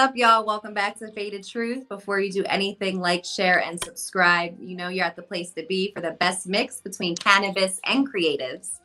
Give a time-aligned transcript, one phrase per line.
[0.00, 0.46] What's up, y'all?
[0.46, 1.86] Welcome back to Faded Truth.
[1.86, 4.56] Before you do anything, like, share, and subscribe.
[4.58, 8.10] You know you're at the place to be for the best mix between cannabis and
[8.10, 8.78] creatives.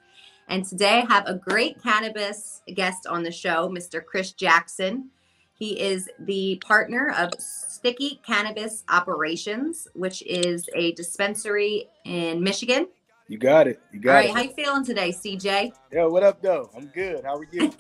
[0.50, 4.04] And today I have a great cannabis guest on the show, Mr.
[4.04, 5.10] Chris Jackson.
[5.58, 12.90] He is the partner of Sticky Cannabis Operations, which is a dispensary in Michigan.
[13.30, 13.80] You got it.
[13.94, 14.36] You got All right, it.
[14.36, 15.72] how you feeling today, CJ?
[15.94, 16.70] Yo, what up, though?
[16.76, 17.24] I'm good.
[17.24, 17.72] How are you?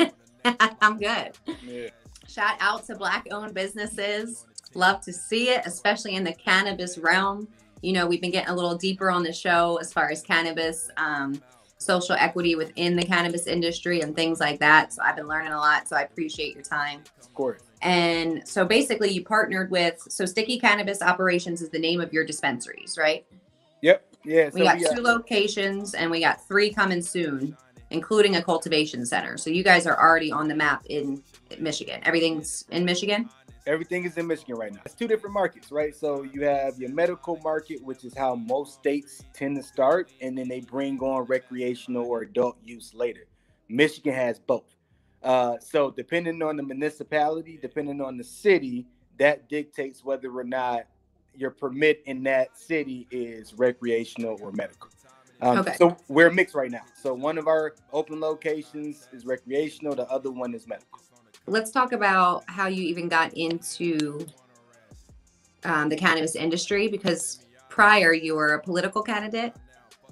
[0.81, 1.37] I'm good.
[1.61, 1.89] yeah.
[2.27, 4.45] Shout out to black owned businesses.
[4.73, 7.47] Love to see it, especially in the cannabis realm.
[7.81, 10.89] You know, we've been getting a little deeper on the show as far as cannabis,
[10.97, 11.41] um,
[11.77, 14.91] social equity within the cannabis industry, and things like that.
[14.91, 15.87] So I've been learning a lot.
[15.87, 17.01] So I appreciate your time.
[17.21, 17.61] Of course.
[17.81, 22.25] And so basically, you partnered with, so Sticky Cannabis Operations is the name of your
[22.25, 23.25] dispensaries, right?
[23.81, 24.15] Yep.
[24.25, 24.49] Yeah.
[24.51, 27.55] We got two locations and we got three coming soon,
[27.91, 29.37] including a cultivation center.
[29.37, 31.21] So you guys are already on the map in
[31.59, 32.01] Michigan.
[32.03, 33.29] Everything's in Michigan.
[33.67, 34.81] Everything is in Michigan right now.
[34.85, 35.95] It's two different markets, right?
[35.95, 40.37] So you have your medical market, which is how most states tend to start, and
[40.37, 43.25] then they bring on recreational or adult use later.
[43.67, 44.75] Michigan has both.
[45.23, 48.85] Uh, so depending on the municipality, depending on the city,
[49.17, 50.85] that dictates whether or not
[51.33, 54.89] your permit in that city is recreational or medical.
[55.41, 55.73] Um, Okay.
[55.77, 56.83] So we're mixed right now.
[57.01, 60.99] So one of our open locations is recreational, the other one is medical.
[61.47, 64.25] Let's talk about how you even got into
[65.63, 69.53] um, the cannabis industry because prior you were a political candidate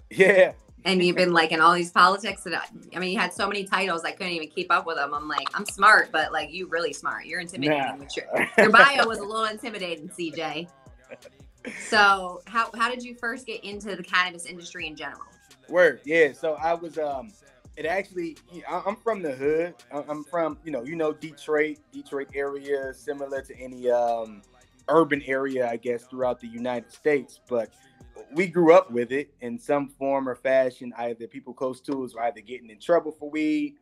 [0.10, 0.54] Yeah,
[0.86, 2.46] and you've been like in all these politics.
[2.46, 2.62] And I,
[2.96, 5.14] I mean, you had so many titles I couldn't even keep up with them.
[5.14, 7.26] I'm like, I'm smart, but like you really smart.
[7.26, 7.84] You're intimidating.
[7.84, 7.96] Nah.
[7.96, 8.26] with Your,
[8.58, 10.68] your bio was a little intimidating, CJ.
[11.88, 15.22] So how how did you first get into the cannabis industry in general?
[15.70, 16.34] Word, yeah.
[16.34, 17.32] So I was, um,
[17.76, 18.38] it actually,
[18.70, 19.76] I'm from the hood.
[19.92, 24.44] I'm from, you know, you know, Detroit, Detroit area, similar to any um,
[24.90, 27.40] urban area, I guess, throughout the United States.
[27.50, 27.74] But
[28.34, 30.94] we grew up with it in some form or fashion.
[30.98, 33.76] Either people close to us were either getting in trouble for weed,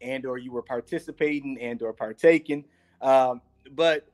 [0.00, 2.64] and or you were participating and or partaking.
[3.02, 4.08] Um, but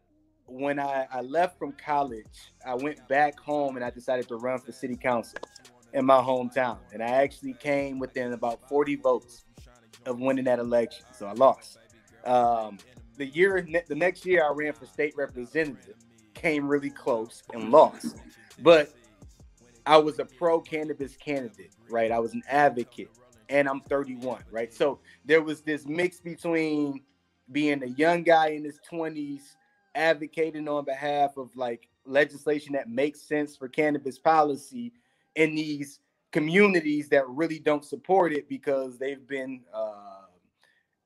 [0.47, 4.58] when I, I left from college, I went back home and I decided to run
[4.58, 5.38] for city council
[5.93, 6.78] in my hometown.
[6.93, 9.45] And I actually came within about 40 votes
[10.06, 11.05] of winning that election.
[11.12, 11.78] So I lost.
[12.25, 12.78] Um,
[13.17, 15.97] the year, the next year, I ran for state representative,
[16.34, 18.17] came really close and lost.
[18.62, 18.93] But
[19.87, 22.11] I was a pro cannabis candidate, right?
[22.11, 23.11] I was an advocate,
[23.49, 24.72] and I'm 31, right?
[24.72, 27.03] So there was this mix between
[27.53, 29.41] being a young guy in his 20s,
[29.95, 34.93] advocating on behalf of like legislation that makes sense for cannabis policy
[35.36, 36.00] in these
[36.32, 40.26] communities that really don't support it because they've been uh,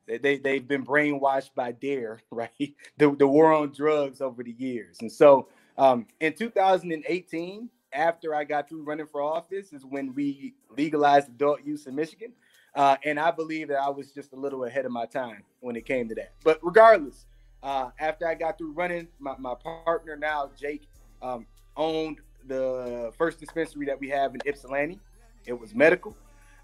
[0.07, 2.75] they, they they've been brainwashed by DARE right?
[2.99, 4.99] The, the war on drugs over the years.
[5.01, 5.49] And so
[5.79, 11.65] um, in 2018 after i got through running for office is when we legalized adult
[11.65, 12.33] use in michigan.
[12.75, 15.77] Uh, and i believe that i was just a little ahead of my time when
[15.77, 16.33] it came to that.
[16.43, 17.27] But regardless
[17.63, 20.89] uh, after i got through running my, my partner now jake
[21.23, 21.47] um,
[21.77, 24.99] owned the first dispensary that we have in Ypsilanti.
[25.47, 26.17] It was medical,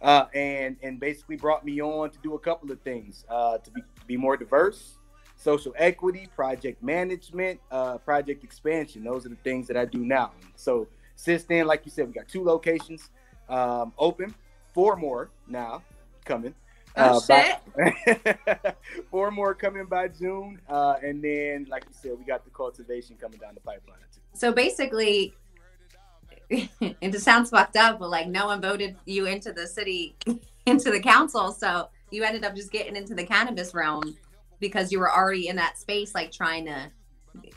[0.03, 3.71] uh, and and basically brought me on to do a couple of things uh, to
[3.71, 4.99] be be more diverse,
[5.37, 9.05] social equity, project management, uh, project expansion.
[9.05, 10.33] Those are the things that I do now.
[10.57, 13.11] So since then, like you said, we got two locations
[13.49, 14.35] um, open,
[14.73, 15.83] four more now
[16.25, 16.55] coming.
[16.97, 18.77] Oh by- shit!
[19.11, 23.17] four more coming by June, uh, and then, like you said, we got the cultivation
[23.17, 24.21] coming down the pipeline too.
[24.33, 25.35] So basically,
[26.81, 30.17] it just sounds fucked up, but like no one voted you into the city,
[30.67, 31.53] into the council.
[31.53, 34.17] So you ended up just getting into the cannabis realm
[34.59, 36.91] because you were already in that space, like trying to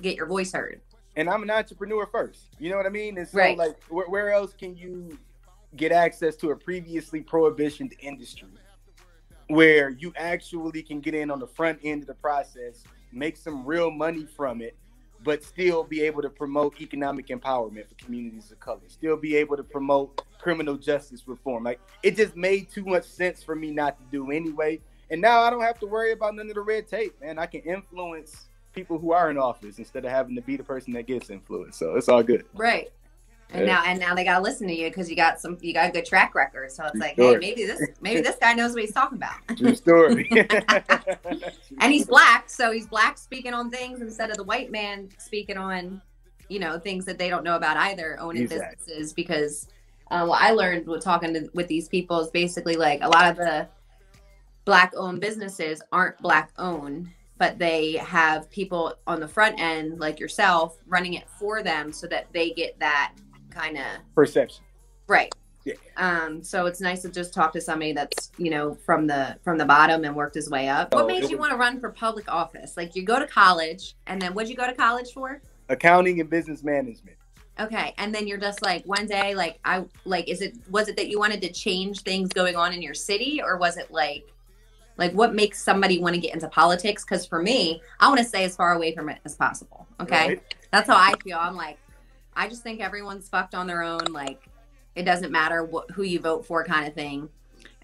[0.01, 0.81] get your voice heard.
[1.15, 2.55] and I'm an entrepreneur first.
[2.59, 3.17] You know what I mean?
[3.17, 3.57] And so, Right.
[3.57, 5.17] like, where, where else can you
[5.75, 8.47] get access to a previously prohibitioned industry
[9.47, 13.65] where you actually can get in on the front end of the process, make some
[13.65, 14.77] real money from it,
[15.23, 19.57] but still be able to promote economic empowerment for communities of color, still be able
[19.57, 21.63] to promote criminal justice reform?
[21.63, 24.79] Like, it just made too much sense for me not to do anyway.
[25.09, 27.37] And now I don't have to worry about none of the red tape, man.
[27.37, 30.93] I can influence people who are in office instead of having to be the person
[30.93, 31.77] that gets influenced.
[31.77, 32.45] So it's all good.
[32.53, 32.91] Right.
[33.53, 35.89] And now and now they gotta listen to you because you got some you got
[35.89, 36.71] a good track record.
[36.71, 37.33] So it's like, Sure.
[37.33, 39.35] hey, maybe this maybe this guy knows what he's talking about.
[39.57, 40.27] True story.
[41.79, 45.57] and he's black, so he's black speaking on things instead of the white man speaking
[45.57, 46.01] on,
[46.49, 48.75] you know, things that they don't know about either, owning Exactly.
[48.75, 49.13] businesses.
[49.13, 49.67] Because
[50.09, 53.29] uh, what I learned with talking to, with these people is basically like a lot
[53.29, 53.67] of the
[54.65, 60.19] black owned businesses aren't black owned, but they have people on the front end like
[60.19, 63.13] yourself running it for them so that they get that
[63.53, 63.83] kind of
[64.15, 64.63] perception.
[65.07, 65.33] Right.
[65.65, 65.75] Yeah.
[65.95, 69.57] Um, so it's nice to just talk to somebody that's, you know, from the from
[69.57, 70.93] the bottom and worked his way up.
[70.93, 72.75] What Oh, made you want to run for public office?
[72.75, 75.41] Like you go to college and then what'd you go to college for?
[75.69, 77.15] Accounting and business management.
[77.59, 77.93] Okay.
[77.97, 81.07] And then you're just like one day, like I like is it was it that
[81.07, 84.27] you wanted to change things going on in your city or was it like
[84.97, 87.05] like what makes somebody want to get into politics?
[87.05, 89.87] Because for me, I want to stay as far away from it as possible.
[90.01, 90.27] Okay.
[90.27, 90.55] right?
[90.71, 91.37] That's how I feel.
[91.39, 91.77] I'm like,
[92.35, 94.05] I just think everyone's fucked on their own.
[94.11, 94.47] Like,
[94.95, 97.29] it doesn't matter who you vote for, kind of thing.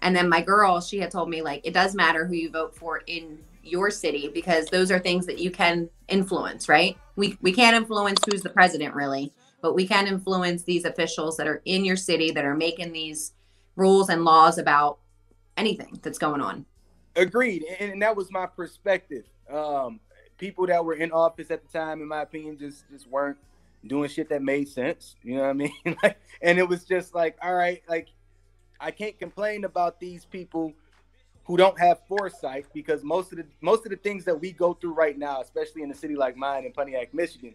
[0.00, 2.74] And then my girl, she had told me like it does matter who you vote
[2.74, 6.96] for in your city because those are things that you can influence, right?
[7.16, 11.46] We we can't influence who's the president really, but we can influence these officials that
[11.46, 13.32] are in your city that are making these
[13.76, 14.98] rules and laws about
[15.56, 16.64] anything that's going on.
[17.16, 19.24] Agreed, and, and that was my perspective.
[19.52, 20.00] Um,
[20.38, 23.36] people that were in office at the time, in my opinion, just just weren't
[23.86, 25.16] doing shit that made sense.
[25.22, 25.72] You know what I mean?
[26.02, 28.08] like, and it was just like, all right, like
[28.80, 30.72] I can't complain about these people
[31.44, 34.74] who don't have foresight because most of the most of the things that we go
[34.74, 37.54] through right now, especially in a city like mine in Pontiac, Michigan,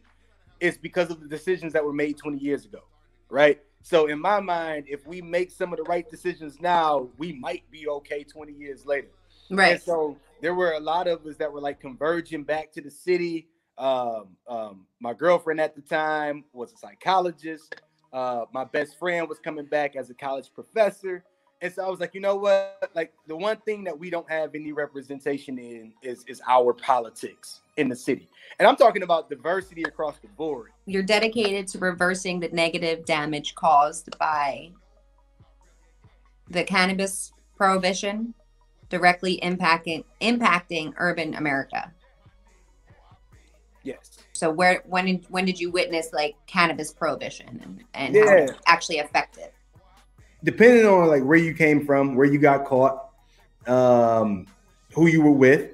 [0.60, 2.82] is because of the decisions that were made 20 years ago,
[3.30, 3.62] right?
[3.82, 7.70] So in my mind, if we make some of the right decisions now, we might
[7.72, 9.10] be okay 20 years later.
[9.50, 9.74] Right.
[9.74, 12.90] And so there were a lot of us that were like converging back to the
[12.90, 13.48] city.
[13.78, 17.76] Um, um, my girlfriend at the time was a psychologist.
[18.14, 21.24] Uh, my best friend was coming back as a college professor.
[21.62, 22.92] And so I was like, you know what?
[22.94, 27.62] Like the one thing that we don't have any representation in is is our politics
[27.78, 28.28] in the city.
[28.60, 30.72] And I'm talking about diversity across the board.
[30.86, 34.72] you're dedicated to reversing the negative damage caused by
[36.50, 38.34] the cannabis prohibition
[38.90, 41.92] directly impacting impacting urban America.
[43.86, 44.18] Yes.
[44.34, 48.52] So where when did- when did you witness like cannabis prohibition and, and how it
[48.68, 49.50] actually affected?
[50.46, 53.10] depending on like where you came from, where you got caught,
[53.68, 54.46] um,
[54.94, 55.72] who you were with,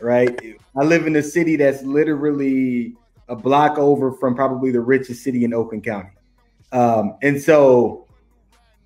[0.00, 0.40] right?
[0.76, 2.94] I live in a city that's literally
[3.28, 6.10] a block over from probably the richest city in Oakland County.
[6.70, 8.06] Um, and so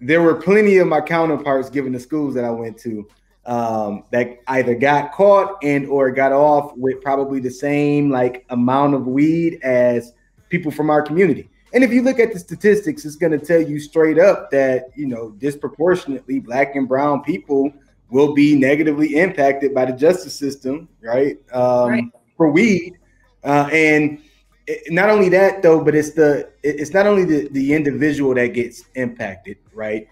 [0.00, 3.06] there were plenty of my counterparts given the schools that I went to
[3.46, 8.94] um, that either got caught and or got off with probably the same like amount
[8.94, 10.12] of weed as
[10.48, 11.48] people from our community.
[11.72, 14.88] And if you look at the statistics, it's going to tell you straight up that
[14.96, 17.72] you know disproportionately black and brown people
[18.10, 21.38] will be negatively impacted by the justice system, right?
[21.52, 22.04] Um, Right.
[22.36, 22.98] For weed,
[23.44, 24.18] uh, and
[24.66, 28.34] it, not only that though, but it's the it- it's not only the the individual
[28.34, 30.06] that gets impacted, right?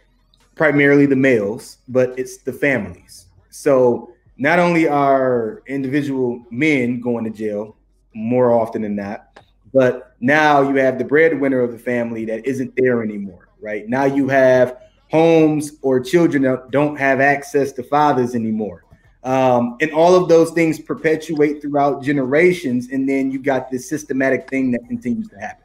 [0.55, 3.24] Primarily the males, but it's the families.
[3.55, 7.77] So not only are individual men going to jail
[8.13, 9.39] more often than not,
[9.73, 13.89] but now you have the breadwinner of the family that isn't there anymore, right?
[13.89, 14.79] Now you have
[15.09, 18.85] homes or children that don't have access to fathers anymore.
[19.23, 22.89] Um, and all of those things perpetuate throughout generations.
[22.91, 25.65] And then you got this systematic thing that continues to happen.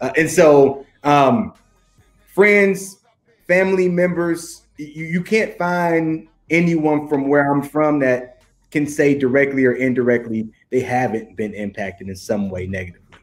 [0.00, 1.54] Uh, and so, um,
[2.28, 2.98] friends,
[3.48, 9.64] family members, you, you can't find anyone from where I'm from that can say directly
[9.64, 13.18] or indirectly they haven't been impacted in some way negatively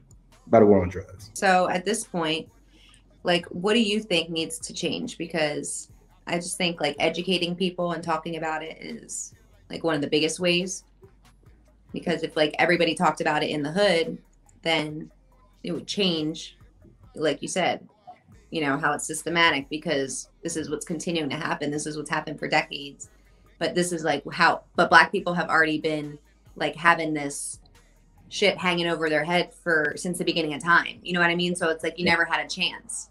[0.48, 1.32] by the war on drugs.
[1.34, 2.50] So at this point,
[3.24, 5.18] like what do you think needs to change?
[5.18, 5.90] Because
[6.28, 9.34] I just think like educating people and talking about it is
[9.70, 10.84] like one of the biggest ways.
[11.92, 14.18] Because if like everybody talked about it in the hood,
[14.64, 15.12] then
[15.64, 16.58] it would change,
[17.16, 17.88] like you said,
[18.54, 21.72] you know, how it's systematic because this is what's continuing to happen.
[21.72, 23.10] This is what's happened for decades.
[23.58, 26.20] But this is like how but black people have already been
[26.56, 27.58] like having this
[28.30, 31.00] shit hanging over their head for since the beginning of time.
[31.02, 31.56] You know what I mean?
[31.56, 32.12] So it's like you Yeah.
[32.12, 33.10] never had a chance.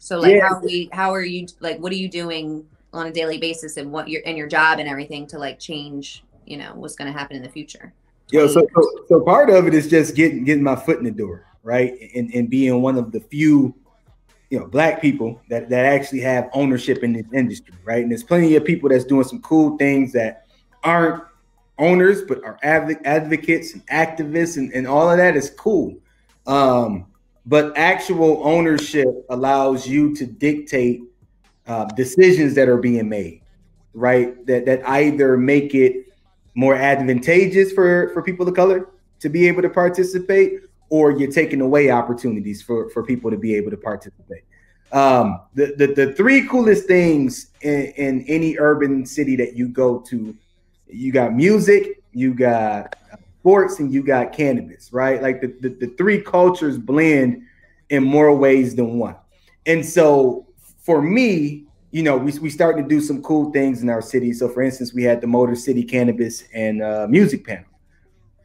[0.00, 0.48] So like Yeah.
[0.48, 3.92] how we how are you like what are you doing on a daily basis and
[3.92, 7.36] what your and your job and everything to like change, you know, what's gonna happen
[7.36, 7.94] in the future?
[8.32, 11.12] Yo, so, so so part of it is just getting getting my foot in the
[11.12, 11.94] door, right?
[12.16, 13.76] And and being one of the few,
[14.50, 18.02] you know, black people that that actually have ownership in this industry, right?
[18.02, 20.46] And there's plenty of people that's doing some cool things that
[20.82, 21.22] aren't
[21.78, 25.96] owners but are adv- advocates and activists and, and all of that is cool.
[26.46, 27.06] Um,
[27.46, 31.02] but actual ownership allows you to dictate
[31.66, 33.42] uh, decisions that are being made,
[33.94, 34.44] right?
[34.46, 36.06] That that either make it
[36.54, 38.88] more advantageous for for people of color
[39.20, 40.60] to be able to participate,
[40.90, 44.44] or you're taking away opportunities for for people to be able to participate.
[44.92, 50.00] Um, the, the the three coolest things in, in any urban city that you go
[50.00, 50.36] to,
[50.88, 52.96] you got music, you got
[53.40, 55.22] sports, and you got cannabis, right?
[55.22, 57.42] Like the, the, the three cultures blend
[57.88, 59.16] in more ways than one.
[59.66, 60.46] And so
[60.82, 64.32] for me, you know, we, we started to do some cool things in our city.
[64.32, 67.69] So for instance, we had the Motor City Cannabis and uh, Music panel.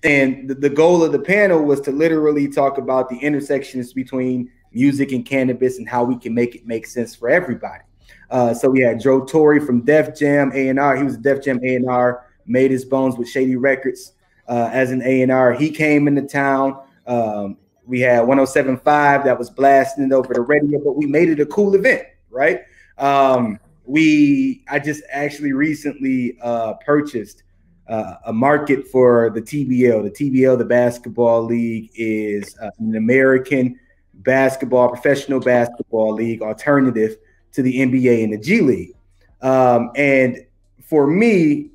[0.06, 4.52] And the, the goal of the panel was to literally talk about the intersections between
[4.72, 7.84] music and cannabis and how we can make it make sense for everybody.
[8.30, 10.96] Uh, so we had Joe Torre from Def Jam A&R.
[10.96, 14.14] He was Def Jam A&R, made his bones with Shady Records
[14.48, 15.54] uh, as an A&R.
[15.54, 16.80] He came into town.
[17.08, 21.46] Um, we had 107.5 that was blasting over the radio, but we made it a
[21.46, 22.62] cool event, right?
[22.98, 27.44] Um, we I just actually recently uh, purchased
[27.88, 30.04] uh, a market for the TBL.
[30.04, 33.80] The TBL, the basketball league, is uh, an American
[34.16, 37.18] basketball, professional basketball league alternative
[37.54, 38.94] to the NBA and the G League.
[39.42, 40.46] Um, and
[40.84, 41.72] for me,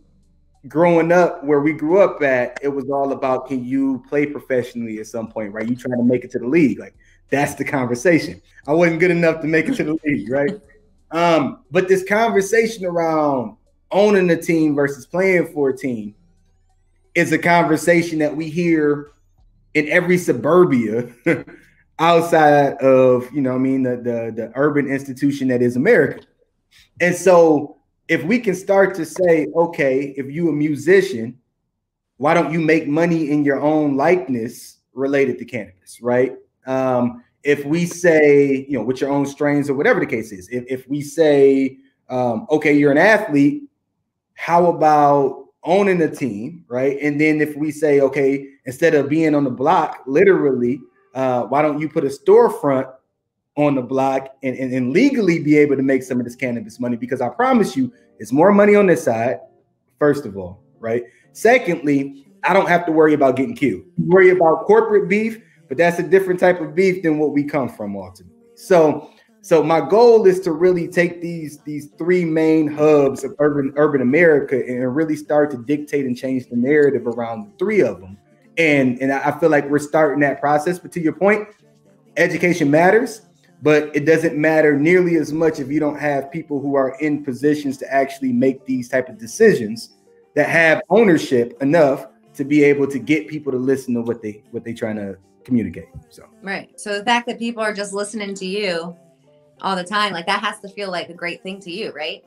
[0.69, 4.99] growing up where we grew up at, it was all about can you play professionally
[4.99, 5.69] at some point, right?
[5.69, 6.79] You trying to make it to the league.
[6.79, 6.95] Like
[7.31, 8.43] that's the conversation.
[8.67, 10.61] I wasn't good enough to make it to the league, right?
[11.13, 13.57] Um, but this conversation around
[13.93, 16.15] owning a team versus playing for a team
[17.15, 19.11] is a conversation that we hear
[19.75, 21.09] in every suburbia
[21.99, 26.25] outside of you know I mean the, the the urban institution that is America.
[27.01, 27.79] And so
[28.09, 31.39] if we can start to say, okay, if you a musician,
[32.17, 36.35] why don't you make money in your own likeness related to cannabis, right?
[36.67, 40.49] Um, if we say, you know, with your own strains or whatever the case is,
[40.51, 41.79] if, if we say,
[42.09, 43.63] um, okay, you're an athlete,
[44.41, 46.99] how about owning a team, right?
[47.03, 50.81] And then if we say, okay, instead of being on the block, literally,
[51.15, 52.91] uh, why don't you put a storefront
[53.57, 56.81] on the block and, and, and legally be able to make some of this cannabis
[56.81, 56.97] money?
[56.97, 59.41] Because I promise you, it's more money on this side,
[59.99, 61.03] first of all, right?
[61.33, 63.83] Secondly, I don't have to worry about getting killed.
[63.99, 67.69] Worry about corporate beef but that's a different type of beef than what we come
[67.69, 68.37] from ultimately.
[68.57, 69.09] So,
[69.43, 74.03] so my goal is to really take these these three main hubs of urban urban
[74.03, 78.19] America and really start to dictate and change the narrative around the three of them.
[78.59, 80.79] And and I feel like we're starting that process.
[80.79, 81.49] But to your point,
[82.19, 83.23] education matters,
[83.63, 87.25] but it doesn't matter nearly as much if you don't have people who are in
[87.25, 89.95] positions to actually make these type of decisions
[90.35, 94.43] that have ownership enough to be able to get people to listen to what they
[94.51, 95.89] what they trying to communicate.
[96.11, 96.79] So right.
[96.79, 98.95] So the fact that people are just listening to you
[99.63, 102.25] all the time, like that has to feel like a great thing to you, right?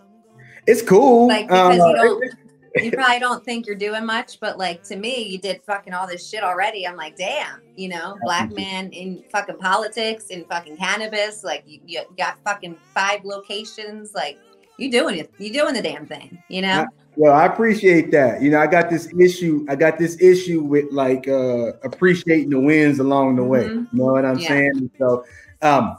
[0.68, 1.28] It's cool.
[1.28, 2.34] Like because uh, you don't
[2.84, 6.08] you probably don't think you're doing much, but like to me, you did fucking all
[6.08, 6.88] this shit already.
[6.88, 11.80] I'm like, damn, you know, black man in fucking politics, in fucking cannabis, like you,
[11.86, 14.40] you got fucking five locations, like
[14.78, 16.88] you doing it, you doing the damn thing, you know.
[17.16, 18.42] Well, I appreciate that.
[18.42, 19.68] You know, I got this issue.
[19.70, 23.66] I got this issue with like uh appreciating the wins along the way.
[23.66, 23.96] Mm-hmm.
[23.96, 24.48] You know what I'm yeah.
[24.48, 24.92] saying?
[24.98, 25.26] So,
[25.62, 25.98] um,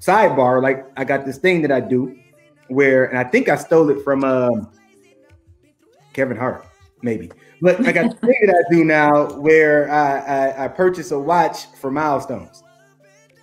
[0.00, 2.18] sidebar, like I got this thing that I do
[2.68, 4.70] where, and I think I stole it from um
[6.12, 6.66] Kevin Hart,
[7.02, 7.30] maybe.
[7.60, 11.18] But I got the thing that I do now where I, I, I purchase a
[11.18, 12.62] watch for milestones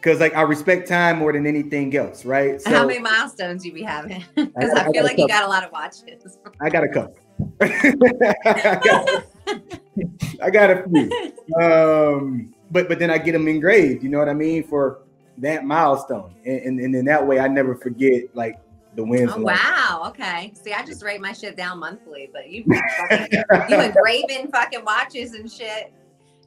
[0.04, 2.62] because like I respect time more than anything else, right?
[2.62, 4.24] So, How many milestones you be having?
[4.36, 6.38] Because I, I, I, feel like you got a lot of watches.
[6.62, 7.18] I got a couple.
[7.62, 9.24] I, got,
[10.44, 11.62] I got a few.
[11.62, 14.04] Um, but but then I get them engraved.
[14.04, 15.04] You know what I mean for
[15.40, 18.60] that milestone, and and, and in that way I never forget like
[18.96, 19.32] the wins.
[19.36, 20.04] Oh, wow.
[20.08, 20.54] Okay.
[20.62, 22.64] See, I just write my shit down monthly, but you
[23.10, 25.92] fucking, you engraving fucking watches and shit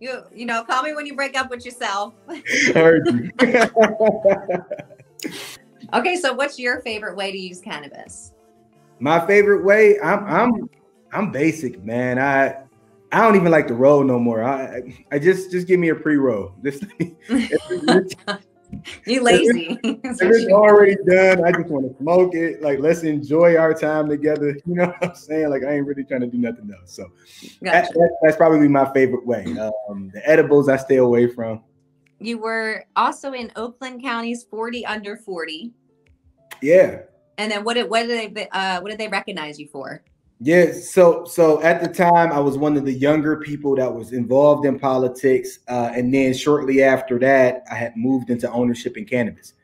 [0.01, 2.15] you you know, call me when you break up with yourself.
[5.95, 8.33] okay, so what's your favorite way to use cannabis?
[8.99, 10.71] My favorite way, I'm I'm
[11.13, 12.19] I'm basic, man.
[12.19, 12.57] I
[13.13, 14.43] I don't even like to roll no more.
[14.43, 16.53] I I just just give me a pre-roll.
[16.63, 16.83] This
[19.07, 19.79] you lazy.
[19.85, 22.63] if it's already done, I just want to smoke it.
[22.63, 24.57] Like, let's enjoy our time together.
[24.67, 25.51] You know what I'm saying?
[25.51, 26.93] Like, I ain't really trying to do nothing else.
[26.93, 27.05] So
[27.63, 27.89] gotcha.
[27.89, 29.45] that, that, that's probably my favorite way.
[29.89, 31.63] Um, the edibles I stay away from.
[32.19, 35.73] You were also in Oakland County's 40 under 40.
[36.63, 37.03] Yeah.
[37.39, 40.03] And then what did what did they uh, what did they recognize you for?
[40.39, 44.13] Yeah, so so at the time I was one of the younger people that was
[44.13, 49.07] involved in politics, uh, and then shortly after that I had moved into ownership in
[49.07, 49.55] cannabis.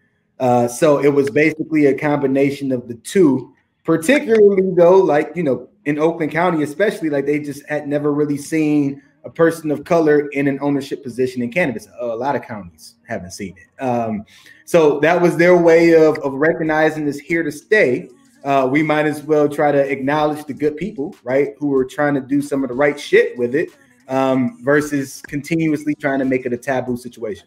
[0.41, 3.55] Uh, so it was basically a combination of the two.
[3.85, 8.39] Particularly though, like you know, in Oakland County, especially, like they just had never really
[8.39, 11.87] seen a person of color in an ownership position in cannabis.
[12.01, 13.83] a lot of counties haven't seen it.
[13.83, 14.25] Um,
[14.65, 18.09] so that was their way of of recognizing this here to stay.
[18.45, 22.15] Uh, we might as well try to acknowledge the good people, right, who are trying
[22.15, 23.71] to do some of the right shit with it,
[24.09, 27.47] um, versus continuously trying to make it a taboo situation.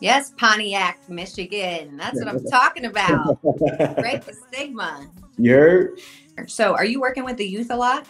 [0.00, 1.96] Yes, Pontiac, Michigan.
[1.96, 3.40] That's what I'm talking about.
[3.42, 5.06] Break the stigma.
[5.38, 6.00] You heard?
[6.46, 8.06] So, are you working with the youth a lot?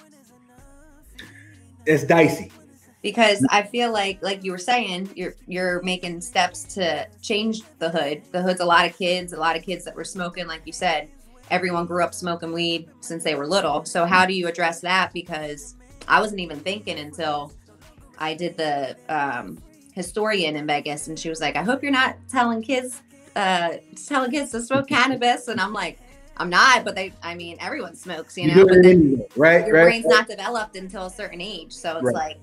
[1.85, 2.51] It's dicey
[3.03, 7.91] because I feel like, like you were saying, you're you're making steps to change the
[7.91, 8.23] hood.
[8.31, 10.73] The hood's a lot of kids, a lot of kids that were smoking, like you
[10.73, 11.11] said.
[11.53, 13.85] Everyone grew up smoking weed since they were little.
[13.85, 15.13] So how do you address that?
[15.13, 15.77] Because
[16.09, 17.53] I wasn't even thinking until
[18.19, 22.17] I did the um, historian in Vegas, and she was like, "I hope you're not
[22.31, 23.03] telling kids,
[23.37, 23.75] uh,
[24.07, 25.99] telling kids to smoke cannabis." And I'm like,
[26.39, 28.67] "I'm not," but they, I mean, everyone smokes, you know.
[28.67, 30.15] But then right, your right, brain's right.
[30.21, 32.15] not developed until a certain age, so it's Right.
[32.15, 32.41] like,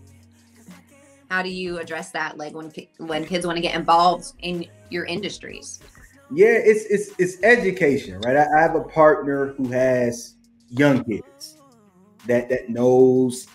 [1.32, 2.38] how do you address that?
[2.38, 5.80] Like when when kids want to get involved in your industries.
[6.32, 8.38] Yeah, it's it's it's education, right?
[8.38, 10.36] I, I have a partner who has
[10.70, 11.58] young kids
[12.28, 13.48] that that knows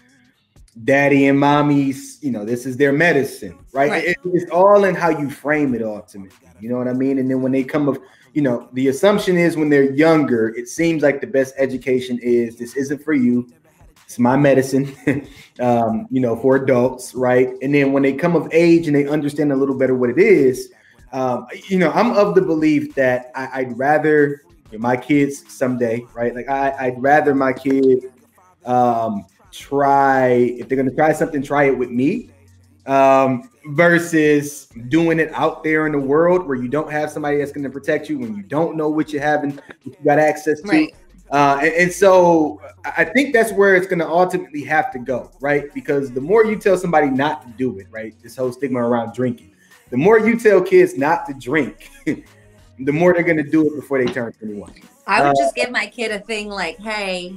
[0.82, 3.90] daddy and mommy's, you know, this is their medicine, right?
[3.90, 4.04] Right.
[4.04, 6.48] It- it's all in how you frame it ultimately.
[6.60, 7.18] You know what I mean?
[7.18, 7.98] And then when they come of,
[8.32, 12.56] you know, the assumption is when they're younger, it seems like the best education is
[12.56, 13.48] this isn't for you.
[14.04, 14.94] It's my medicine,
[15.60, 17.50] um, you know, for adults, right?
[17.62, 20.18] And then when they come of age and they understand a little better what it
[20.18, 20.72] is,
[21.14, 24.42] um, you know, I'm of the belief that I, I'd rather
[24.76, 26.34] my kids someday, right?
[26.34, 28.12] Like I, I'd rather my kid
[28.66, 32.30] um, try if they're gonna try something, try it with me,
[32.86, 37.52] um, versus doing it out there in the world where you don't have somebody that's
[37.52, 40.68] gonna protect you when you don't know what you haven't, what you got access to.
[40.68, 40.94] Right.
[41.30, 44.98] Uh, and, and so I I think that's where it's going to ultimately have to
[44.98, 45.72] go, right?
[45.72, 48.14] Because the more you tell somebody not to do it, right?
[48.22, 49.53] This whole stigma around drinking,
[49.94, 53.76] the more you tell kids not to drink, the more they're going to do it
[53.76, 54.74] before they turn 21.
[55.06, 57.32] I would Uh, just give my kid a thing like, "Hey,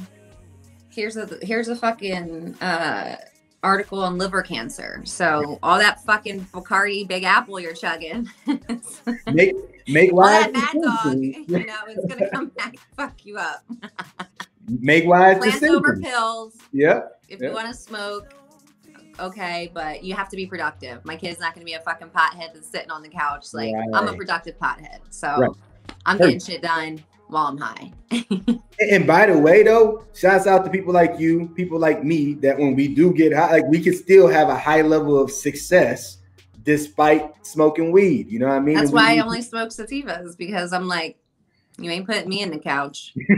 [0.90, 3.18] here's a here's a fucking uh,
[3.62, 5.04] article on liver cancer.
[5.06, 8.28] So all that fucking Bacardi Big Apple you're chugging,
[9.32, 9.54] Make
[9.88, 13.64] make wise that mad dog, you know, it's gonna come back and fuck you up.
[14.68, 16.56] Make wise Plants over pills.
[16.72, 17.02] Yeah.
[17.30, 17.50] If Yeah.
[17.50, 18.34] you want to smoke,
[19.20, 21.04] okay, but you have to be productive.
[21.06, 23.54] My kid's not gonna be a fucking pothead that's sitting on the couch.
[23.54, 25.52] Like I'm a productive pothead, so Right.
[26.06, 27.92] I'm getting shit done while I'm high.
[28.80, 32.58] And- by the way, though, shouts out to people like you, people like me, that
[32.60, 36.20] when we do get high, like we can still have a high level of success
[36.64, 38.30] despite smoking weed.
[38.30, 38.76] You know what I mean?
[38.76, 41.18] That's why I only smoke sativas because I'm like,
[41.80, 43.14] you ain't putting me in the couch.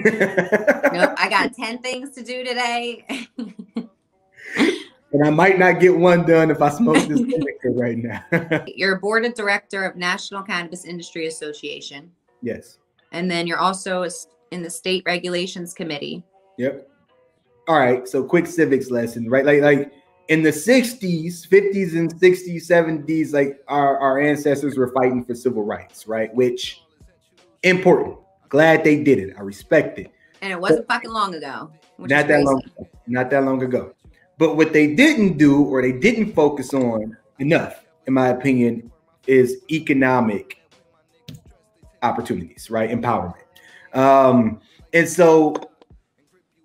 [0.92, 3.06] Nope, I got 10 things to do today.
[5.12, 8.24] and I might not get one done if I smoke this indica right now.
[8.67, 12.78] you're a board of director of National Cannabis Industry Association, yes.
[13.12, 14.08] and then you're also
[14.52, 16.24] in the state regulations committee.
[16.58, 16.89] Yep.
[17.67, 18.08] All right.
[18.08, 19.45] So quick civics lesson, right?
[19.45, 19.93] Like like
[20.30, 25.63] in the 60s, 50s, and 60s, 70s, like our, our ancestors were fighting for civil
[25.63, 26.34] rights, right?
[26.34, 26.84] Which
[27.63, 28.17] important.
[28.48, 29.36] Glad they did it.
[29.38, 30.12] I respect it.
[30.41, 31.72] And it wasn't fucking long ago.
[31.98, 32.45] Not that crazy.
[32.45, 32.62] long
[33.08, 33.93] not that long ago.
[34.39, 38.89] But what they didn't do or they didn't focus on enough, in my opinion,
[39.28, 40.58] is economic
[42.02, 42.89] opportunities, right?
[42.89, 43.43] Empowerment.
[43.93, 44.62] Um,
[44.93, 45.56] and so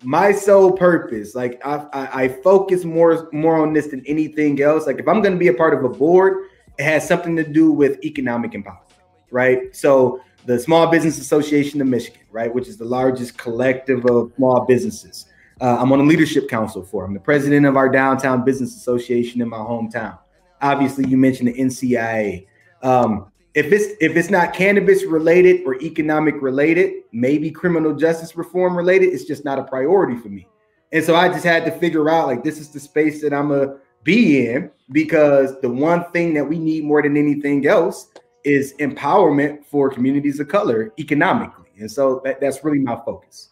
[0.03, 4.87] my sole purpose, like I, I, I focus more more on this than anything else.
[4.87, 6.45] Like if I'm to be a part of a board,
[6.79, 8.93] it has something to do with economic empowerment,
[9.31, 9.75] right?
[9.75, 14.63] So the Small Business Association of Michigan, right, which is the largest collective of small
[14.65, 15.25] businesses.
[15.61, 17.05] Uh, I'm on a leadership council for.
[17.05, 20.17] I'm the president of our downtown business association in my hometown.
[20.61, 22.45] Obviously, you mentioned the NCIA.
[22.81, 28.75] Um, if it's if it's not cannabis related or economic related, maybe criminal justice reform
[28.75, 30.47] related, it's just not a priority for me.
[30.91, 33.51] And so I just had to figure out like this is the space that I'm
[33.51, 38.11] a be in because the one thing that we need more than anything else
[38.43, 41.71] is empowerment for communities of color economically.
[41.79, 43.49] And so that, that's really my focus.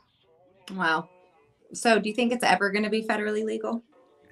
[0.75, 1.09] Wow.
[1.73, 3.83] So do you think it's ever going to be federally legal?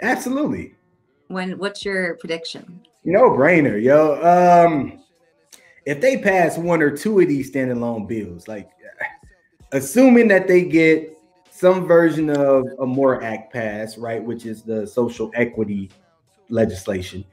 [0.01, 0.75] Absolutely.
[1.27, 2.81] When what's your prediction?
[3.03, 4.15] No brainer, yo.
[4.21, 5.03] Um,
[5.85, 8.69] if they pass one or two of these standalone bills, like
[9.71, 11.17] assuming that they get
[11.49, 15.89] some version of a MORE Act passed, right, which is the social equity
[16.49, 17.23] legislation,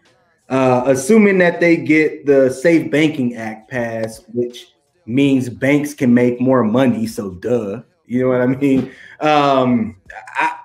[0.48, 4.74] uh, assuming that they get the Safe Banking Act passed, which
[5.06, 7.06] means banks can make more money.
[7.06, 8.90] So, duh, you know what I mean?
[9.20, 9.96] Um,
[10.34, 10.58] I,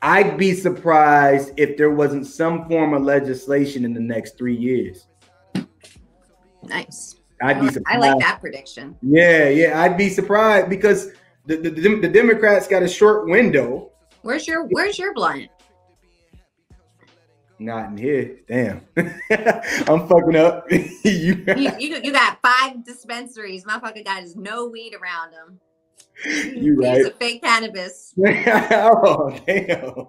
[0.00, 5.08] I'd be surprised if there wasn't some form of legislation in the next three years.
[6.62, 7.16] Nice.
[7.42, 7.86] I'd be surprised.
[7.88, 8.96] I like that prediction.
[9.02, 11.10] Yeah, yeah, I'd be surprised because
[11.46, 13.90] the, the, the Democrats got a short window.
[14.22, 15.48] Where's your Where's your blunt?
[17.58, 18.38] Not in here.
[18.46, 18.80] Damn.
[18.96, 20.66] I'm fucking up.
[20.70, 23.64] you, you, you, you, got five dispensaries.
[23.64, 25.60] Motherfucker got his no weed around him.
[26.26, 27.14] You right.
[27.18, 28.14] Fake cannabis.
[28.26, 30.06] oh, damn.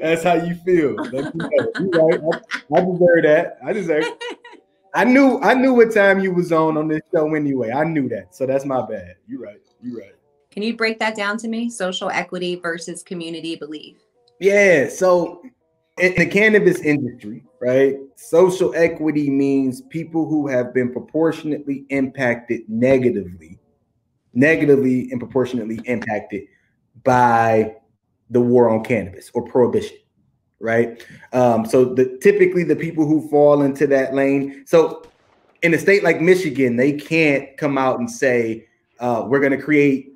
[0.00, 0.96] That's how you feel.
[1.12, 1.32] You,
[1.80, 2.20] you right.
[2.74, 3.58] I, I deserve that.
[3.64, 4.04] I deserve
[4.94, 7.70] I knew I knew what time you was on on this show anyway.
[7.70, 8.34] I knew that.
[8.34, 9.16] So that's my bad.
[9.26, 9.60] You right.
[9.82, 10.12] You right.
[10.50, 11.70] Can you break that down to me?
[11.70, 13.98] Social equity versus community belief.
[14.40, 14.88] Yeah.
[14.88, 15.42] So
[15.98, 17.96] in the cannabis industry, right?
[18.16, 23.59] Social equity means people who have been proportionately impacted negatively,
[24.34, 26.42] negatively and proportionately impacted
[27.04, 27.74] by
[28.30, 29.96] the war on cannabis or prohibition,
[30.60, 31.04] right?
[31.32, 34.64] Um, so the typically the people who fall into that lane.
[34.66, 35.02] So
[35.62, 38.66] in a state like Michigan, they can't come out and say
[39.00, 40.12] uh, we're going to create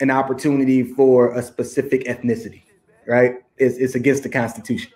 [0.00, 2.62] an opportunity for a specific ethnicity,
[3.06, 3.36] right?
[3.56, 4.92] It's, it's against the Constitution.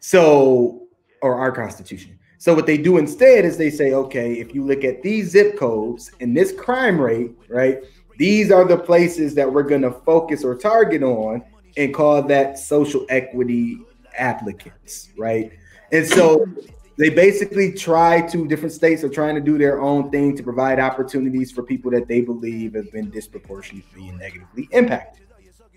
[0.00, 0.86] So,
[1.22, 2.18] or our Constitution.
[2.38, 5.58] So what they do instead is they say, okay, if you look at these zip
[5.58, 7.82] codes and this crime rate, right?
[8.16, 11.42] These are the places that we're going to focus or target on
[11.76, 13.80] and call that social equity
[14.16, 15.52] applicants, right?
[15.90, 16.46] And so
[16.96, 20.78] they basically try to different states are trying to do their own thing to provide
[20.78, 25.26] opportunities for people that they believe have been disproportionately and negatively impacted.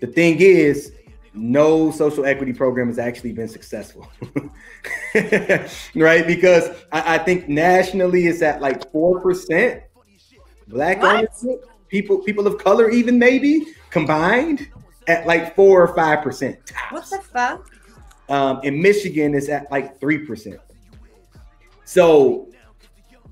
[0.00, 0.92] The thing is,
[1.34, 4.10] no social equity program has actually been successful.
[5.94, 6.26] right?
[6.26, 9.82] Because I, I, think nationally it's at like four percent
[10.68, 14.68] black ownership, people people of color, even maybe combined
[15.08, 16.58] at like four or five percent.
[16.90, 17.70] What the fuck?
[18.28, 20.60] Um, in Michigan, it's at like three percent.
[21.84, 22.48] So,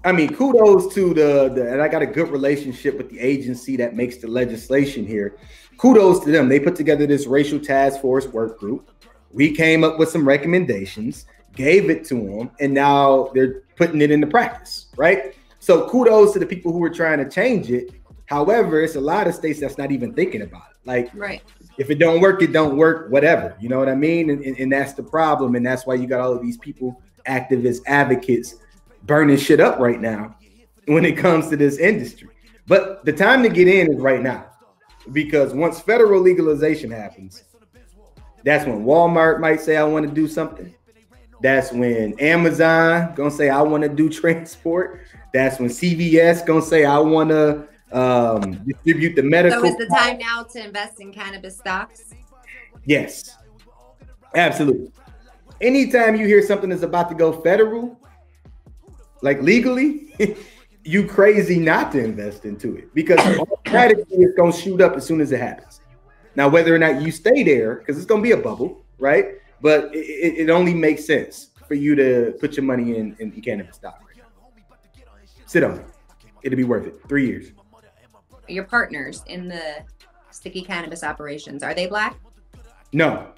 [0.05, 3.77] I mean, kudos to the, the and I got a good relationship with the agency
[3.77, 5.37] that makes the legislation here
[5.81, 6.49] kudos to them.
[6.49, 8.91] They put together this racial task force work group.
[9.33, 14.11] We came up with some recommendations, gave it to them, and now they're putting it
[14.11, 15.35] into practice, right?
[15.59, 17.93] So kudos to the people who were trying to change it.
[18.27, 20.77] However, it's a lot of states that's not even thinking about it.
[20.87, 21.43] Like, right.
[21.79, 23.57] if it don't work, it don't work, whatever.
[23.59, 24.31] You know what I mean?
[24.31, 25.55] And, and, and that's the problem.
[25.55, 28.57] And that's why you got all of these people, activists, advocates,
[29.05, 30.37] burning shit up right now
[30.87, 32.29] when it comes to this industry.
[32.67, 34.50] But the time to get in is right now
[35.13, 37.45] because once federal legalization happens,
[38.45, 40.73] that's when Walmart might say, I want to do something.
[41.43, 45.01] That's when Amazon gonna say, I want to do transport.
[45.33, 49.61] That's when CVS gonna say, I want to um, distribute the medical.
[49.61, 52.13] So is the time now to invest in cannabis stocks?
[52.85, 53.37] Yes,
[54.35, 54.93] absolutely.
[55.61, 57.99] Anytime you hear something is about to go federal,
[59.23, 60.15] like legally,
[60.85, 65.21] you crazy not to invest into it because automatically it's gonna shoot up as soon
[65.21, 65.81] as it happens.
[66.37, 69.35] Now, whether or not you stay there, because it's gonna be a bubble, right?
[69.61, 73.77] But it, it, only makes sense for you to put your money in, in cannabis
[73.77, 74.01] stock.
[75.47, 75.87] Sit on it.
[76.43, 77.01] It'll be worth it.
[77.09, 77.53] Three years.
[78.49, 79.85] Your partners in the
[80.31, 82.19] sticky cannabis operations, are they black?
[82.93, 83.33] No.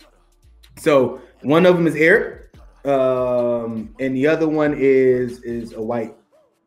[0.79, 6.15] So one of them is Eric, um, and the other one is is a white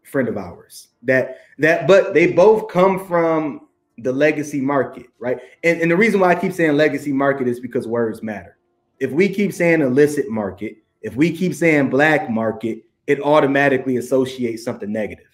[0.06, 0.90] friend of ours.
[1.04, 3.68] That that but they both come from
[4.00, 5.40] the legacy market right?
[5.64, 8.58] And, and the reason why i keep saying legacy market is because words matter.
[9.00, 14.64] If we keep saying illicit market if we keep saying black market it automatically associates
[14.64, 15.28] something negative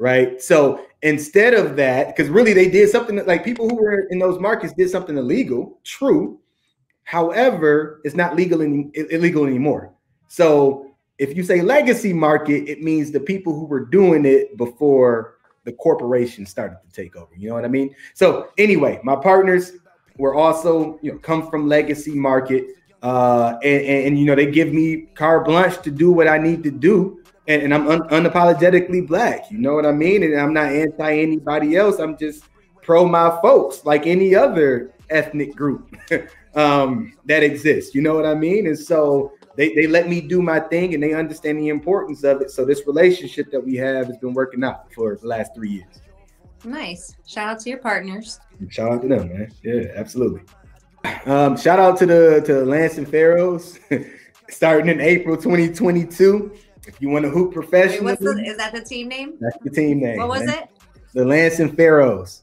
[0.00, 0.40] right?
[0.40, 4.18] So instead of that because really they did something that, like people who were in
[4.18, 6.40] those markets did something illegal true.
[7.04, 9.92] However it's not legal any, illegal anymore.
[10.28, 10.89] So
[11.20, 15.72] if you say legacy market, it means the people who were doing it before the
[15.72, 17.28] corporation started to take over.
[17.36, 17.94] You know what I mean?
[18.14, 19.72] So anyway, my partners
[20.16, 22.68] were also, you know, come from legacy market.
[23.02, 26.38] Uh, and, and, and you know, they give me carte blanche to do what I
[26.38, 27.22] need to do.
[27.46, 29.50] And, and I'm un- unapologetically black.
[29.50, 30.22] You know what I mean?
[30.22, 31.98] And I'm not anti anybody else.
[31.98, 32.44] I'm just
[32.80, 35.94] pro my folks, like any other ethnic group
[36.54, 37.94] um, that exists.
[37.94, 38.68] You know what I mean?
[38.68, 42.40] And so they, they let me do my thing and they understand the importance of
[42.40, 42.50] it.
[42.50, 46.00] So this relationship that we have has been working out for the last three years.
[46.64, 47.16] Nice.
[47.26, 48.38] Shout out to your partners.
[48.68, 49.52] Shout out to them, man.
[49.62, 50.42] Yeah, absolutely.
[51.24, 53.78] Um, shout out to the to Lansing Pharaohs
[54.50, 56.52] starting in April 2022.
[56.86, 59.36] If you want to hoop professionally, is that the team name?
[59.40, 60.18] That's the team name.
[60.18, 60.64] What was man.
[60.64, 60.68] it?
[61.14, 62.42] The Lansing Pharaohs.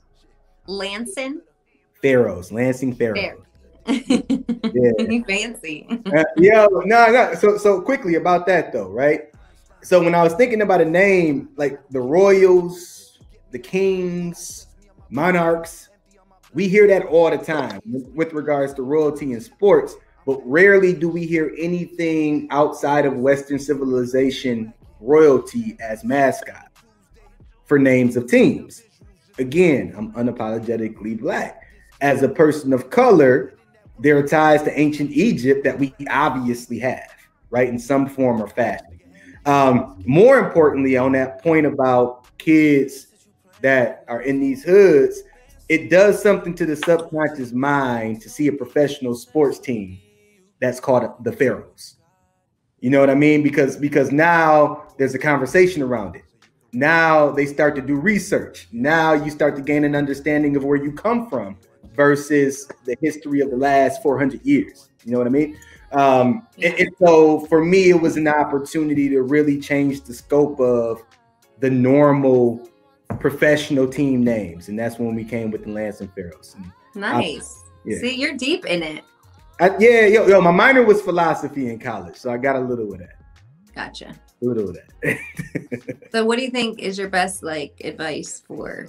[0.68, 1.42] Lansing.
[2.02, 2.52] Pharaohs.
[2.52, 3.44] Lansing Pharaohs.
[3.86, 5.22] Fair yeah.
[5.28, 5.88] Fancy.
[5.90, 7.34] uh, yeah, no, no.
[7.36, 9.34] So, so quickly about that though, right?
[9.82, 13.20] So when I was thinking about a name like the Royals,
[13.52, 14.68] the Kings,
[15.10, 15.90] Monarchs,
[16.54, 21.08] We hear that all the time with regards to royalty in sports, but rarely do
[21.08, 26.72] we hear anything outside of Western civilization royalty as mascot
[27.66, 28.84] for names of teams.
[29.38, 31.64] Again, I'm unapologetically black.
[32.02, 33.57] As a person of color,
[34.00, 37.12] there are ties to ancient Egypt that we obviously have,
[37.50, 39.00] right, in some form or fashion.
[39.46, 43.08] Um, more importantly, on that point about kids
[43.62, 45.22] that are in these hoods,
[45.70, 49.98] it does something to the subconscious mind to see a professional sports team
[50.60, 51.96] that's called the Pharaohs.
[52.80, 53.42] You know what I mean?
[53.42, 56.24] Because because now there's a conversation around it.
[56.74, 58.68] Now they start to do research.
[58.72, 61.58] Now you start to gain an understanding of where you come from
[61.98, 64.90] versus the history of the last 400 years.
[65.04, 65.58] You know what I mean?
[65.92, 70.60] Um, and, and so for me, it was an opportunity to really change the scope
[70.60, 71.02] of
[71.60, 72.70] the normal
[73.20, 76.56] professional team names, and that's when we came with the Lansing Pharaohs.
[76.56, 77.64] And nice.
[77.66, 78.00] I, yeah.
[78.00, 79.04] See, you're deep in it.
[79.60, 82.94] I, yeah, yo, yo, my minor was philosophy in college, so I got a little
[82.94, 83.16] of that.
[83.74, 84.14] Gotcha.
[84.42, 85.18] A little of that.
[86.12, 88.88] so, what do you think is your best like advice for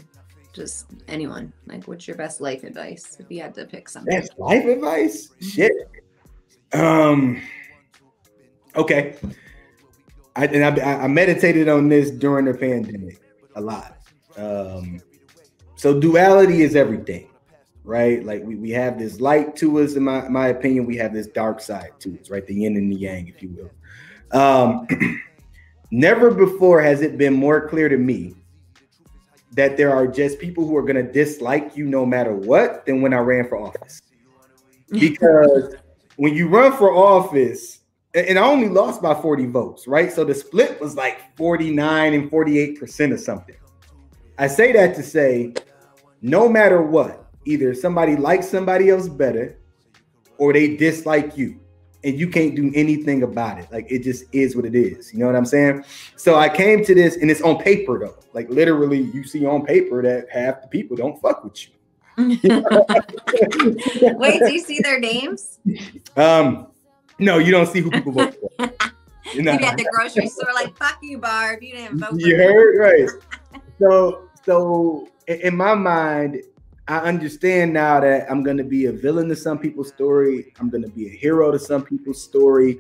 [0.59, 1.53] just anyone?
[1.66, 4.14] Like, what's your best life advice if you had to pick something?
[4.14, 5.31] Best life advice?
[5.40, 5.73] Shit.
[6.73, 7.40] Um.
[8.77, 9.16] Okay.
[10.37, 13.21] I and I, I meditated on this during the pandemic
[13.57, 13.99] a lot.
[14.37, 15.01] Um.
[15.77, 17.29] So duality is everything
[17.88, 18.23] right?
[18.23, 21.27] Like we, we have this light to us, in my, my opinion, we have this
[21.27, 22.47] dark side to us, right?
[22.47, 24.38] The yin and the yang, if you will.
[24.38, 24.87] Um,
[25.90, 28.35] never before has it been more clear to me
[29.59, 33.03] that there are just people who are going to dislike you no matter what than
[33.03, 34.01] when I ran for office.
[34.88, 35.75] Because
[36.16, 37.81] when you run for office,
[38.14, 40.12] and I only lost by 40 votes, right?
[40.12, 43.57] So the split was like 49 and 48% or something.
[44.38, 45.55] I say that to say,
[46.23, 49.59] no matter what, either somebody likes somebody else better
[50.38, 51.59] or they dislike you
[52.04, 53.70] and you can't do anything about it.
[53.72, 55.12] Like it just is what it is.
[55.12, 55.84] You know what I'm saying?
[56.16, 58.16] So I came to this and it's on paper though.
[58.32, 61.72] Like literally you see on paper that half the people don't fuck with you.
[64.16, 65.58] Wait, do you see their names?
[66.16, 66.68] Um
[67.18, 68.70] no, you don't see who people vote for.
[69.34, 72.14] you know, at the grocery store, like "fuck you, Barb." You didn't vote.
[72.16, 73.08] You heard right.
[73.78, 76.42] so, so in my mind,
[76.88, 80.55] I understand now that I'm gonna be a villain to some people's story.
[80.59, 82.79] I'm gonna be a hero to some people's story,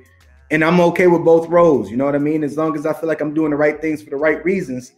[0.50, 1.90] and I'm okay with both roles.
[1.90, 2.42] You know what I mean?
[2.42, 4.94] As long as I feel like I'm doing the right things for the right reasons,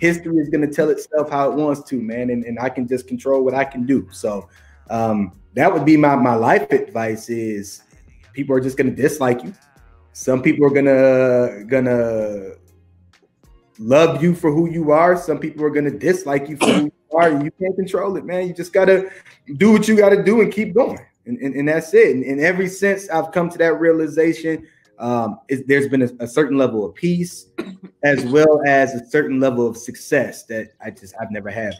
[0.00, 3.06] history is gonna tell itself how it wants to, man, and, and I can just
[3.06, 4.08] control what I can do.
[4.10, 4.48] So
[4.88, 7.82] um, that would be my my life advice: is
[8.32, 9.52] people are just gonna dislike you.
[10.14, 12.52] Some people are gonna gonna
[13.78, 15.18] love you for who you are.
[15.18, 17.30] Some people are gonna dislike you for who are.
[17.30, 18.46] You can't control it, man.
[18.46, 19.10] You just gotta
[19.56, 20.98] do what you gotta do and keep going.
[21.26, 22.14] And, and, and that's it.
[22.14, 24.66] And, and every since I've come to that realization,
[24.98, 27.46] um, it, there's been a, a, certain level of peace
[28.04, 31.74] as well as a certain level of success that I just I've never had.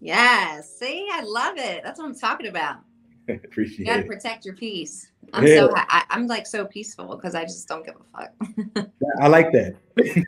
[0.00, 0.78] Yes.
[0.78, 1.82] See, I love it.
[1.82, 2.76] That's what I'm talking about.
[3.44, 4.06] Appreciate you gotta it.
[4.06, 5.10] protect your peace.
[5.32, 5.56] I'm yeah.
[5.56, 8.88] so I, am like so peaceful because I just don't give a fuck.
[9.20, 9.76] I like that.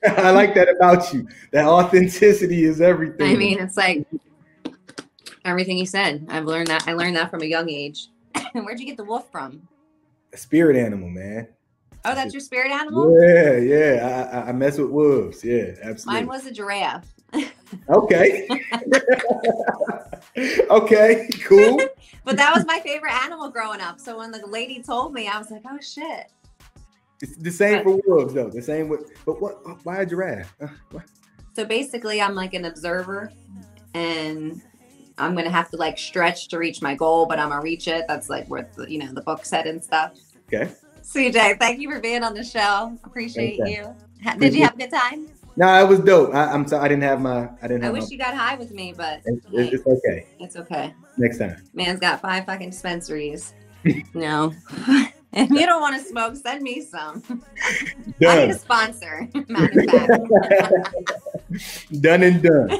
[0.18, 1.28] I like that about you.
[1.52, 3.30] That authenticity is everything.
[3.30, 4.06] I mean, it's like
[5.44, 6.26] everything you said.
[6.28, 6.88] I've learned that.
[6.88, 8.08] I learned that from a young age.
[8.52, 9.68] Where'd you get the wolf from?
[10.32, 11.48] A spirit animal, man.
[12.04, 13.20] Oh, that's your spirit animal?
[13.20, 14.30] Yeah, yeah.
[14.32, 15.44] I, I mess with wolves.
[15.44, 16.06] Yeah, absolutely.
[16.06, 17.15] Mine was a giraffe.
[17.88, 18.48] Okay.
[20.70, 21.80] okay, cool.
[22.24, 24.00] but that was my favorite animal growing up.
[24.00, 26.30] So when the lady told me, I was like, oh shit.
[27.22, 28.50] It's the same but, for wolves, though.
[28.50, 29.84] The same with, but what?
[29.84, 30.54] Why a giraffe?
[30.60, 30.98] Uh,
[31.54, 33.32] so basically, I'm like an observer,
[33.94, 34.60] and
[35.16, 38.04] I'm gonna have to like stretch to reach my goal, but I'm gonna reach it.
[38.06, 40.12] That's like what the, you know the book said and stuff.
[40.52, 40.70] Okay.
[41.02, 42.98] CJ, thank you for being on the show.
[43.04, 43.94] Appreciate you.
[44.38, 45.28] Did you have a good time?
[45.56, 46.34] No, it was dope.
[46.34, 47.48] I, am sorry I didn't have my.
[47.62, 47.84] I didn't.
[47.84, 50.26] I wish my, you got high with me, but it's, hey, it's, okay.
[50.38, 50.94] It's okay.
[51.16, 51.56] Next time.
[51.72, 53.54] Man's got five fucking dispensaries.
[54.14, 54.52] no.
[55.32, 57.22] if you don't want to smoke, send me some.
[58.20, 58.38] Done.
[58.38, 59.28] I need a sponsor.
[62.00, 62.70] done and done.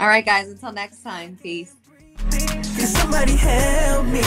[0.00, 0.48] All right, guys.
[0.48, 1.38] Until next time.
[1.40, 1.74] Peace.
[2.30, 4.22] Can somebody help me?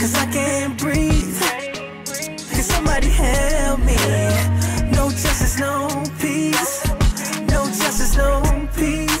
[0.00, 1.40] Cause I can't breathe.
[1.40, 4.59] Can somebody help me?
[5.10, 6.82] No justice, no peace.
[7.50, 8.42] No justice, no
[8.76, 9.19] peace.